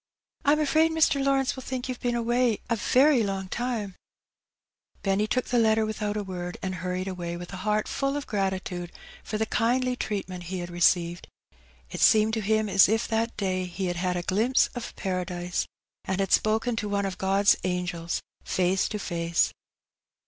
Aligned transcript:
'^ 0.45 0.51
Vm 0.55 0.59
afraid 0.59 0.89
Mr. 0.91 1.23
Lawrence 1.23 1.55
will 1.55 1.61
think 1.61 1.85
youVe 1.87 1.99
been 1.99 2.15
away 2.15 2.57
a 2.71 2.75
very 2.75 3.21
long 3.21 3.47
time/' 3.49 3.93
Benny 5.03 5.27
took 5.27 5.45
the 5.45 5.59
letter 5.59 5.85
without 5.85 6.17
a 6.17 6.25
word^ 6.25 6.55
and 6.63 6.73
hurried 6.73 7.07
away 7.07 7.37
with 7.37 7.53
a 7.53 7.57
heart 7.57 7.87
fall 7.87 8.17
of 8.17 8.25
gratitude 8.25 8.91
for 9.23 9.37
the 9.37 9.45
kindly 9.45 9.95
treatment 9.95 10.45
he 10.45 10.57
had 10.57 10.71
received. 10.71 11.27
It 11.91 12.01
seemed 12.01 12.33
to 12.33 12.41
him 12.41 12.67
as 12.67 12.89
if 12.89 13.09
tiiat 13.09 13.37
day 13.37 13.65
he 13.65 13.85
had 13.85 13.97
had 13.97 14.17
a 14.17 14.23
glimpse 14.23 14.71
of 14.73 14.95
Paradise^ 14.95 15.65
and 16.05 16.19
had 16.19 16.31
spoken 16.31 16.75
to 16.77 16.89
one 16.89 17.05
of 17.05 17.19
God's 17.19 17.55
angels 17.63 18.21
face 18.43 18.89
to 18.89 18.97
face. 18.97 19.51